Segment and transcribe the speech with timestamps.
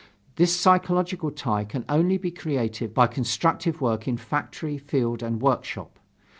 [0.35, 5.99] This psychological tie can only be created by constructive work in factory, field and workshop.